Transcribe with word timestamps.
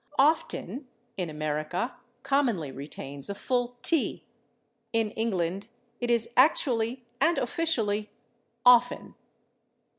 /Often/, 0.17 0.85
in 1.15 1.29
America, 1.29 1.95
commonly 2.23 2.71
retains 2.71 3.29
a 3.29 3.35
full 3.35 3.77
/t/; 3.83 4.23
in 4.93 5.11
England 5.11 5.67
it 5.99 6.09
is 6.09 6.33
actually 6.35 7.05
and 7.21 7.37
officially 7.37 8.09
/offen 8.65 9.13